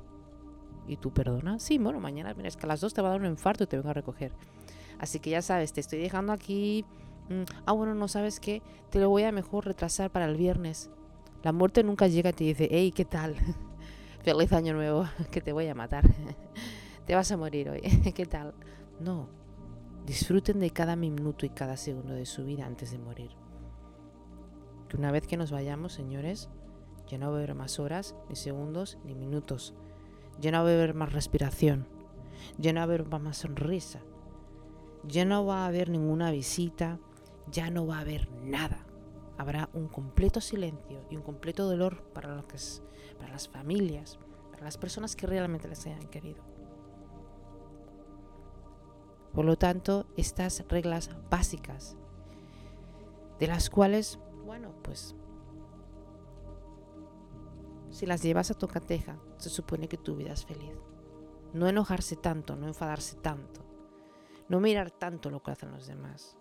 ¿Y 0.88 0.98
tú 0.98 1.12
perdona? 1.12 1.60
Sí, 1.60 1.78
bueno, 1.78 2.00
mañana, 2.00 2.34
mira, 2.34 2.48
es 2.48 2.58
que 2.58 2.66
a 2.66 2.68
las 2.68 2.82
dos 2.82 2.94
te 2.94 3.02
va 3.02 3.10
a 3.10 3.12
dar 3.12 3.22
un 3.22 3.28
infarto 3.28 3.64
y 3.64 3.68
te 3.68 3.78
vengo 3.78 3.90
a 3.90 3.94
recoger. 3.94 4.32
Así 5.00 5.20
que 5.20 5.30
ya 5.30 5.42
sabes, 5.42 5.74
te 5.74 5.82
estoy 5.82 6.00
dejando 6.00 6.32
aquí. 6.32 6.86
Mm, 7.30 7.44
ah, 7.66 7.72
bueno, 7.72 7.96
no 7.96 8.08
sabes 8.08 8.40
qué, 8.40 8.62
te 8.90 9.00
lo 9.00 9.10
voy 9.10 9.24
a 9.24 9.32
mejor 9.32 9.66
retrasar 9.66 10.12
para 10.12 10.26
el 10.26 10.36
viernes. 10.36 10.90
La 11.44 11.52
muerte 11.52 11.84
nunca 11.84 12.08
llega 12.08 12.30
y 12.30 12.34
te 12.34 12.44
dice, 12.44 12.68
hey, 12.72 12.92
¿qué 12.92 13.06
tal? 13.06 13.36
Feliz 14.24 14.52
año 14.54 14.74
nuevo, 14.74 15.06
que 15.32 15.42
te 15.42 15.52
voy 15.52 15.68
a 15.68 15.76
matar. 15.76 16.04
te 17.06 17.16
vas 17.16 17.32
a 17.32 17.38
morir 17.38 17.70
hoy, 17.70 17.82
¿qué 18.16 18.26
tal? 18.26 18.54
No, 19.00 19.28
disfruten 20.06 20.60
de 20.60 20.70
cada 20.70 20.96
minuto 20.96 21.46
y 21.46 21.50
cada 21.50 21.78
segundo 21.78 22.14
de 22.14 22.26
su 22.26 22.46
vida 22.46 22.66
antes 22.66 22.92
de 22.92 23.00
morir. 23.00 23.32
Que 24.88 24.98
una 24.98 25.12
vez 25.12 25.28
que 25.28 25.38
nos 25.38 25.52
vayamos, 25.52 25.94
señores, 25.94 26.50
ya 27.08 27.18
no 27.18 27.32
va 27.32 27.54
más 27.54 27.80
horas, 27.80 28.16
ni 28.30 28.36
segundos, 28.36 28.98
ni 29.04 29.14
minutos 29.14 29.76
ya 30.40 30.52
no 30.52 30.64
va 30.64 30.70
a 30.70 30.74
haber 30.74 30.94
más 30.94 31.14
respiración, 31.14 31.88
ya 32.58 32.74
no 32.74 32.80
va 32.80 32.84
a 32.84 32.86
haber 32.86 33.06
más 33.06 33.38
sonrisa, 33.38 34.02
ya 35.04 35.26
no 35.26 35.46
va 35.46 35.64
a 35.64 35.68
haber 35.68 35.90
ninguna 35.90 36.32
visita, 36.32 37.00
ya 37.52 37.70
no 37.70 37.86
va 37.86 37.98
a 37.98 38.02
haber 38.02 38.30
nada. 38.44 38.86
Habrá 39.38 39.70
un 39.74 39.88
completo 39.88 40.40
silencio 40.42 41.06
y 41.10 41.18
un 41.18 41.22
completo 41.22 41.68
dolor 41.68 42.02
para, 42.14 42.42
que 42.44 42.58
para 43.20 43.32
las 43.32 43.50
familias, 43.50 44.18
para 44.52 44.64
las 44.64 44.78
personas 44.78 45.16
que 45.16 45.28
realmente 45.28 45.68
les 45.68 45.86
hayan 45.86 46.08
querido. 46.08 46.44
Por 49.34 49.44
lo 49.44 49.58
tanto, 49.58 50.06
estas 50.16 50.64
reglas 50.70 51.10
básicas, 51.30 51.98
de 53.38 53.48
las 53.48 53.70
cuales, 53.70 54.18
bueno, 54.46 54.72
pues 54.82 55.14
si 57.96 58.06
las 58.06 58.22
llevas 58.22 58.52
a 58.52 58.56
tu 58.56 58.68
cateja, 58.68 59.18
se 59.38 59.50
supone 59.50 59.88
que 59.88 59.98
tu 59.98 60.18
vida 60.18 60.34
es 60.34 60.46
feliz. 60.46 60.76
No 61.54 61.70
enojarse 61.70 62.18
tanto, 62.18 62.58
no 62.58 62.68
enfadarse 62.68 63.16
tanto, 63.16 63.62
no 64.50 64.60
mirar 64.60 64.92
tanto 64.92 65.30
lo 65.30 65.42
que 65.42 65.52
hacen 65.52 65.72
los 65.72 65.88
demás, 65.88 66.36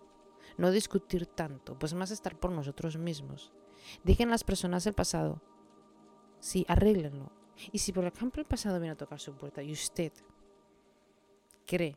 no 0.57 0.69
discutir 0.69 1.27
tanto, 1.27 1.79
pues 1.79 1.93
más 1.93 2.11
estar 2.11 2.37
por 2.37 2.51
nosotros 2.51 2.97
mismos. 2.97 3.53
Dejen 4.03 4.29
las 4.29 4.43
personas 4.43 4.85
el 4.85 4.95
pasado. 4.95 5.41
Sí, 6.41 6.65
arréglenlo. 6.67 7.31
Y 7.71 7.79
si 7.79 7.93
por 7.93 8.03
ejemplo 8.03 8.41
el 8.41 8.49
pasado 8.49 8.77
viene 8.81 8.91
a 8.91 8.97
tocar 8.97 9.21
su 9.21 9.33
puerta 9.33 9.63
y 9.63 9.71
usted 9.71 10.11
cree 11.65 11.95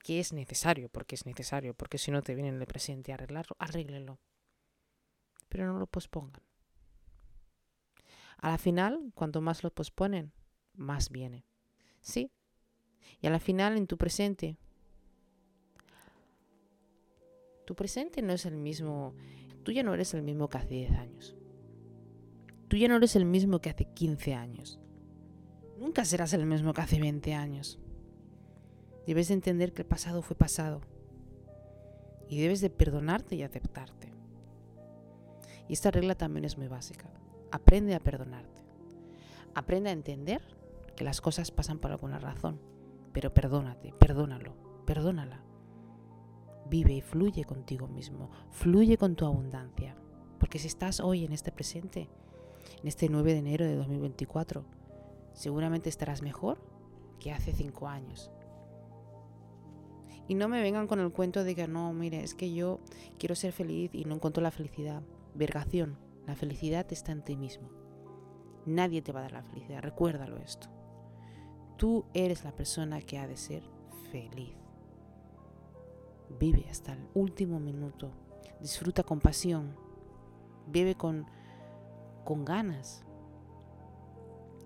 que 0.00 0.20
es 0.20 0.34
necesario, 0.34 0.90
porque 0.90 1.14
es 1.14 1.24
necesario, 1.24 1.72
porque 1.72 1.96
si 1.96 2.10
no 2.10 2.20
te 2.20 2.34
viene 2.34 2.50
en 2.50 2.60
el 2.60 2.66
presente 2.66 3.12
a 3.12 3.14
arreglarlo, 3.14 3.56
arréglenlo. 3.58 4.18
Pero 5.48 5.72
no 5.72 5.78
lo 5.78 5.86
pospongan. 5.86 6.42
A 8.44 8.50
la 8.50 8.58
final, 8.58 9.10
cuanto 9.14 9.40
más 9.40 9.62
lo 9.62 9.70
posponen, 9.72 10.30
más 10.74 11.08
viene. 11.08 11.46
¿Sí? 12.02 12.30
Y 13.22 13.26
a 13.26 13.30
la 13.30 13.40
final, 13.40 13.78
en 13.78 13.86
tu 13.86 13.96
presente, 13.96 14.58
tu 17.64 17.74
presente 17.74 18.20
no 18.20 18.34
es 18.34 18.44
el 18.44 18.58
mismo, 18.58 19.14
tú 19.62 19.72
ya 19.72 19.82
no 19.82 19.94
eres 19.94 20.12
el 20.12 20.22
mismo 20.22 20.50
que 20.50 20.58
hace 20.58 20.74
10 20.74 20.90
años. 20.90 21.34
Tú 22.68 22.76
ya 22.76 22.86
no 22.86 22.96
eres 22.96 23.16
el 23.16 23.24
mismo 23.24 23.60
que 23.60 23.70
hace 23.70 23.86
15 23.86 24.34
años. 24.34 24.78
Nunca 25.78 26.04
serás 26.04 26.34
el 26.34 26.44
mismo 26.44 26.74
que 26.74 26.82
hace 26.82 27.00
20 27.00 27.32
años. 27.32 27.80
Debes 29.06 29.28
de 29.28 29.34
entender 29.34 29.72
que 29.72 29.80
el 29.80 29.88
pasado 29.88 30.20
fue 30.20 30.36
pasado. 30.36 30.82
Y 32.28 32.42
debes 32.42 32.60
de 32.60 32.68
perdonarte 32.68 33.36
y 33.36 33.42
aceptarte. 33.42 34.12
Y 35.66 35.72
esta 35.72 35.90
regla 35.90 36.14
también 36.14 36.44
es 36.44 36.58
muy 36.58 36.68
básica. 36.68 37.08
Aprende 37.54 37.94
a 37.94 38.00
perdonarte. 38.00 38.62
Aprende 39.54 39.88
a 39.88 39.92
entender 39.92 40.42
que 40.96 41.04
las 41.04 41.20
cosas 41.20 41.52
pasan 41.52 41.78
por 41.78 41.92
alguna 41.92 42.18
razón, 42.18 42.58
pero 43.12 43.32
perdónate, 43.32 43.94
perdónalo, 43.96 44.56
perdónala. 44.84 45.40
Vive 46.68 46.94
y 46.94 47.00
fluye 47.00 47.44
contigo 47.44 47.86
mismo, 47.86 48.28
fluye 48.50 48.98
con 48.98 49.14
tu 49.14 49.24
abundancia. 49.24 49.94
Porque 50.40 50.58
si 50.58 50.66
estás 50.66 50.98
hoy 50.98 51.24
en 51.24 51.32
este 51.32 51.52
presente, 51.52 52.08
en 52.82 52.88
este 52.88 53.08
9 53.08 53.34
de 53.34 53.38
enero 53.38 53.64
de 53.64 53.76
2024, 53.76 54.64
seguramente 55.32 55.88
estarás 55.88 56.22
mejor 56.22 56.58
que 57.20 57.30
hace 57.30 57.52
cinco 57.52 57.86
años. 57.86 58.32
Y 60.26 60.34
no 60.34 60.48
me 60.48 60.60
vengan 60.60 60.88
con 60.88 60.98
el 60.98 61.12
cuento 61.12 61.44
de 61.44 61.54
que 61.54 61.68
no, 61.68 61.92
mire, 61.92 62.24
es 62.24 62.34
que 62.34 62.52
yo 62.52 62.80
quiero 63.16 63.36
ser 63.36 63.52
feliz 63.52 63.94
y 63.94 64.06
no 64.06 64.16
encuentro 64.16 64.42
la 64.42 64.50
felicidad. 64.50 65.04
Vergación, 65.36 65.98
la 66.26 66.34
felicidad 66.34 66.86
está 66.92 67.12
en 67.12 67.22
ti 67.22 67.36
mismo. 67.36 67.68
Nadie 68.66 69.02
te 69.02 69.12
va 69.12 69.20
a 69.20 69.22
dar 69.22 69.32
la 69.32 69.42
felicidad, 69.42 69.82
recuérdalo 69.82 70.38
esto. 70.38 70.68
Tú 71.76 72.06
eres 72.14 72.44
la 72.44 72.52
persona 72.52 73.00
que 73.00 73.18
ha 73.18 73.26
de 73.26 73.36
ser 73.36 73.62
feliz. 74.10 74.54
Vive 76.38 76.66
hasta 76.70 76.92
el 76.92 77.06
último 77.14 77.60
minuto. 77.60 78.10
Disfruta 78.60 79.02
con 79.02 79.20
pasión. 79.20 79.76
Vive 80.66 80.94
con, 80.94 81.26
con 82.24 82.44
ganas. 82.44 83.04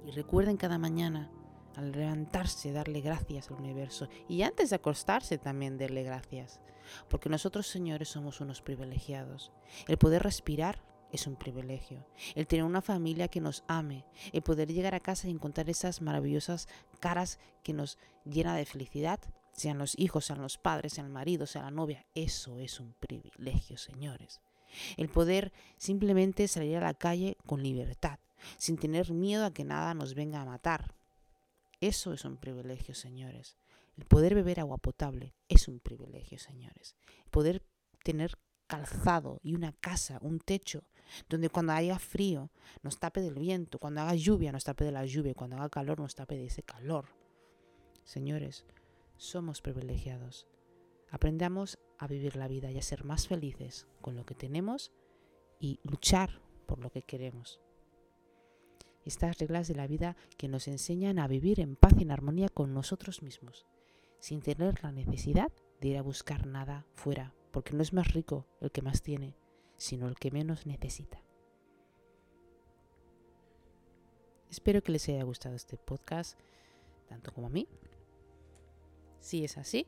Y 0.06 0.12
recuerden 0.12 0.56
cada 0.56 0.78
mañana, 0.78 1.30
al 1.74 1.92
levantarse, 1.92 2.72
darle 2.72 3.00
gracias 3.00 3.50
al 3.50 3.58
universo. 3.58 4.08
Y 4.28 4.42
antes 4.42 4.70
de 4.70 4.76
acostarse 4.76 5.38
también 5.38 5.76
darle 5.76 6.02
gracias. 6.04 6.60
Porque 7.08 7.28
nosotros, 7.28 7.66
señores, 7.66 8.08
somos 8.08 8.40
unos 8.40 8.62
privilegiados. 8.62 9.52
El 9.86 9.98
poder 9.98 10.22
respirar 10.22 10.80
es 11.12 11.26
un 11.26 11.36
privilegio. 11.36 12.06
El 12.34 12.46
tener 12.46 12.64
una 12.64 12.82
familia 12.82 13.28
que 13.28 13.40
nos 13.40 13.64
ame, 13.66 14.04
el 14.32 14.42
poder 14.42 14.72
llegar 14.72 14.94
a 14.94 15.00
casa 15.00 15.28
y 15.28 15.30
encontrar 15.30 15.68
esas 15.70 16.02
maravillosas 16.02 16.68
caras 17.00 17.38
que 17.62 17.72
nos 17.72 17.98
llena 18.24 18.56
de 18.56 18.66
felicidad, 18.66 19.20
sean 19.52 19.78
los 19.78 19.98
hijos, 19.98 20.26
sean 20.26 20.40
los 20.40 20.58
padres, 20.58 20.92
sean 20.92 21.06
el 21.06 21.12
marido, 21.12 21.46
sea 21.46 21.62
la 21.62 21.70
novia, 21.70 22.06
eso 22.14 22.58
es 22.60 22.78
un 22.80 22.94
privilegio, 22.94 23.76
señores. 23.76 24.40
El 24.96 25.08
poder 25.08 25.52
simplemente 25.76 26.46
salir 26.46 26.76
a 26.76 26.80
la 26.80 26.94
calle 26.94 27.36
con 27.46 27.62
libertad, 27.62 28.18
sin 28.56 28.76
tener 28.76 29.12
miedo 29.12 29.44
a 29.44 29.52
que 29.52 29.64
nada 29.64 29.94
nos 29.94 30.14
venga 30.14 30.40
a 30.40 30.44
matar. 30.44 30.94
Eso 31.80 32.12
es 32.12 32.24
un 32.24 32.36
privilegio, 32.36 32.94
señores. 32.94 33.56
El 33.96 34.04
poder 34.04 34.34
beber 34.34 34.60
agua 34.60 34.78
potable 34.78 35.34
es 35.48 35.66
un 35.66 35.80
privilegio, 35.80 36.38
señores. 36.38 36.96
El 37.24 37.30
poder 37.30 37.62
tener 38.04 38.38
calzado 38.68 39.40
y 39.42 39.54
una 39.54 39.72
casa, 39.72 40.18
un 40.22 40.38
techo, 40.38 40.84
donde 41.28 41.48
cuando 41.48 41.72
haya 41.72 41.98
frío 41.98 42.50
nos 42.82 42.98
tape 42.98 43.20
del 43.20 43.34
viento, 43.34 43.78
cuando 43.78 44.00
haga 44.00 44.14
lluvia 44.14 44.52
nos 44.52 44.64
tape 44.64 44.84
de 44.84 44.92
la 44.92 45.06
lluvia, 45.06 45.34
cuando 45.34 45.56
haga 45.56 45.68
calor 45.68 46.00
nos 46.00 46.14
tape 46.14 46.36
de 46.36 46.46
ese 46.46 46.62
calor. 46.62 47.06
Señores, 48.04 48.64
somos 49.16 49.60
privilegiados. 49.60 50.46
Aprendamos 51.10 51.78
a 51.98 52.06
vivir 52.06 52.36
la 52.36 52.48
vida 52.48 52.70
y 52.70 52.78
a 52.78 52.82
ser 52.82 53.04
más 53.04 53.28
felices 53.28 53.86
con 54.00 54.16
lo 54.16 54.24
que 54.24 54.34
tenemos 54.34 54.92
y 55.58 55.80
luchar 55.82 56.40
por 56.66 56.78
lo 56.78 56.90
que 56.90 57.02
queremos. 57.02 57.60
Estas 59.04 59.38
reglas 59.38 59.68
de 59.68 59.74
la 59.74 59.86
vida 59.86 60.16
que 60.36 60.48
nos 60.48 60.68
enseñan 60.68 61.18
a 61.18 61.28
vivir 61.28 61.60
en 61.60 61.76
paz 61.76 61.94
y 61.98 62.02
en 62.02 62.10
armonía 62.10 62.48
con 62.48 62.74
nosotros 62.74 63.22
mismos, 63.22 63.66
sin 64.18 64.40
tener 64.40 64.82
la 64.82 64.92
necesidad 64.92 65.50
de 65.80 65.88
ir 65.88 65.96
a 65.96 66.02
buscar 66.02 66.46
nada 66.46 66.84
fuera 66.92 67.34
porque 67.50 67.74
no 67.74 67.82
es 67.82 67.92
más 67.92 68.12
rico 68.12 68.46
el 68.60 68.70
que 68.70 68.82
más 68.82 69.02
tiene, 69.02 69.34
sino 69.78 70.08
el 70.08 70.16
que 70.16 70.30
menos 70.30 70.66
necesita. 70.66 71.22
Espero 74.50 74.82
que 74.82 74.92
les 74.92 75.08
haya 75.08 75.22
gustado 75.22 75.54
este 75.54 75.76
podcast, 75.76 76.38
tanto 77.08 77.32
como 77.32 77.46
a 77.46 77.50
mí. 77.50 77.68
Si 79.20 79.44
es 79.44 79.56
así, 79.56 79.86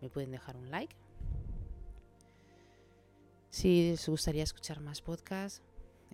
me 0.00 0.08
pueden 0.08 0.30
dejar 0.30 0.56
un 0.56 0.70
like. 0.70 0.96
Si 3.50 3.90
les 3.90 4.08
gustaría 4.08 4.42
escuchar 4.42 4.80
más 4.80 5.02
podcasts, 5.02 5.62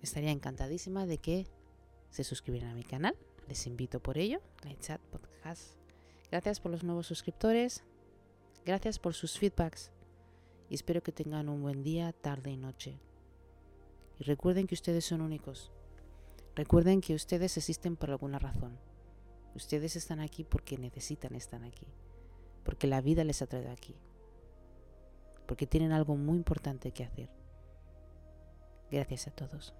estaría 0.01 0.31
encantadísima 0.31 1.05
de 1.05 1.19
que 1.19 1.47
se 2.09 2.23
suscribieran 2.23 2.71
a 2.71 2.75
mi 2.75 2.83
canal. 2.83 3.15
Les 3.47 3.65
invito 3.67 4.01
por 4.01 4.17
ello. 4.17 4.41
Chat 4.79 5.01
Podcast. 5.01 5.75
Gracias 6.31 6.59
por 6.59 6.71
los 6.71 6.83
nuevos 6.83 7.07
suscriptores. 7.07 7.83
Gracias 8.65 8.99
por 8.99 9.13
sus 9.13 9.37
feedbacks 9.37 9.91
y 10.69 10.75
espero 10.75 11.01
que 11.01 11.11
tengan 11.11 11.49
un 11.49 11.61
buen 11.61 11.81
día, 11.83 12.13
tarde 12.13 12.51
y 12.51 12.57
noche. 12.57 12.99
Y 14.19 14.23
recuerden 14.23 14.67
que 14.67 14.75
ustedes 14.75 15.05
son 15.05 15.21
únicos. 15.21 15.71
Recuerden 16.55 17.01
que 17.01 17.15
ustedes 17.15 17.57
existen 17.57 17.95
por 17.95 18.11
alguna 18.11 18.37
razón. 18.37 18.77
Ustedes 19.55 19.95
están 19.95 20.19
aquí 20.19 20.43
porque 20.43 20.77
necesitan 20.77 21.33
estar 21.35 21.63
aquí, 21.63 21.87
porque 22.63 22.87
la 22.87 23.01
vida 23.01 23.23
les 23.23 23.41
ha 23.41 23.47
traído 23.47 23.71
aquí, 23.71 23.95
porque 25.47 25.65
tienen 25.65 25.91
algo 25.91 26.15
muy 26.15 26.37
importante 26.37 26.91
que 26.91 27.03
hacer. 27.03 27.29
Gracias 28.91 29.27
a 29.27 29.31
todos. 29.31 29.73